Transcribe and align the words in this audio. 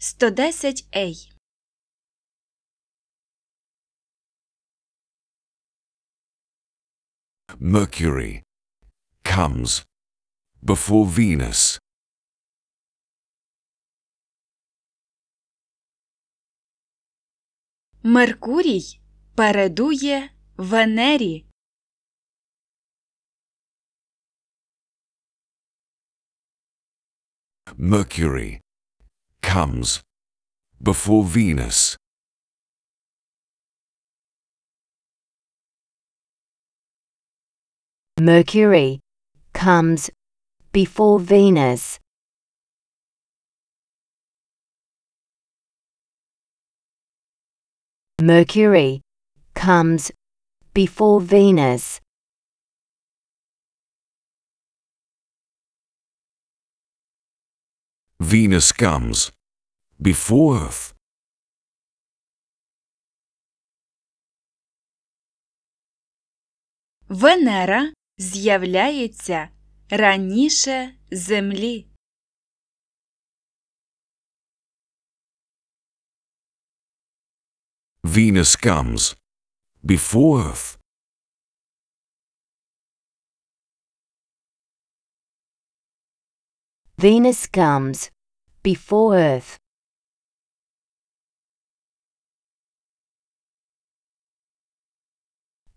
110A. 0.00 1.28
Mercury 7.58 8.42
comes 9.24 9.82
before 10.64 11.04
Venus. 11.06 11.78
Меркурій 18.02 19.00
передує 19.36 20.30
Венері. 20.56 21.44
Mercury 27.78 28.60
comes 29.48 30.02
before 30.82 31.24
Venus. 31.24 31.96
Mercury 38.20 39.00
comes 39.54 40.10
before 40.70 41.18
Venus. 41.18 41.98
Mercury 48.20 49.00
comes 49.54 50.12
before 50.74 51.22
Venus. 51.22 52.00
Venus 58.20 58.72
comes 58.72 59.32
before 60.00 60.54
Earth. 60.58 60.94
Венера 67.08 67.92
з'являється 68.18 69.48
раніше 69.90 70.94
Землі. 71.10 71.86
Venus 78.04 78.56
comes 78.66 79.16
before 79.84 80.42
Earth. 80.44 80.78
Venus 86.96 87.46
comes 87.46 88.10
before 88.62 89.14
Earth. 89.14 89.58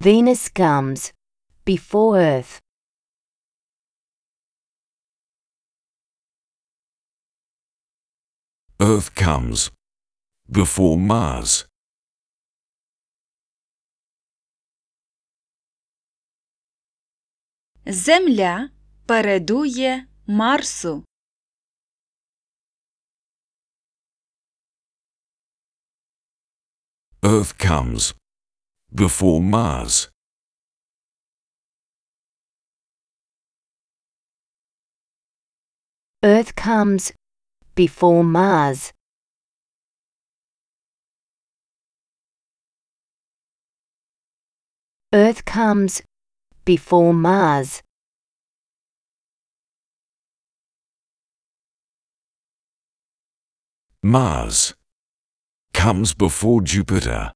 Venus 0.00 0.48
comes 0.48 1.12
before 1.64 2.18
Earth. 2.18 2.60
Earth 8.80 9.14
comes 9.14 9.70
before 10.50 10.98
Mars. 10.98 11.66
Земля 17.86 18.70
передує 19.06 20.06
Марсу. 20.26 21.04
Earth 27.22 27.52
comes 27.58 28.14
before 28.93 29.41
Mars. 29.41 30.09
Earth 36.23 36.55
comes 36.55 37.13
before 37.75 38.23
Mars. 38.23 38.91
Earth 45.13 45.45
comes 45.45 46.01
before 46.65 47.13
Mars. 47.13 47.81
Mars 54.03 54.75
comes 55.73 56.13
before 56.13 56.61
Jupiter. 56.61 57.31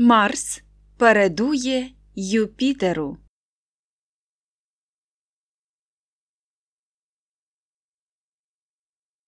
Марс 0.00 0.62
передує 0.96 1.90
Юпітеру. 2.14 3.18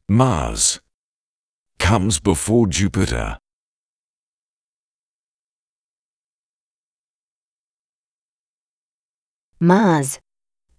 Mars 0.09 0.81
comes 1.79 2.19
before 2.21 2.67
Jupiter. 2.67 3.37
Mars 9.61 10.21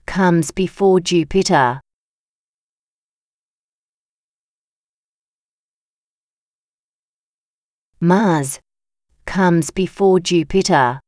comes 0.08 0.52
before 0.52 1.00
Jupiter. 1.00 1.80
Mars 8.02 8.60
comes 9.25 9.71
before 9.71 10.21
Jupiter. 10.21 11.01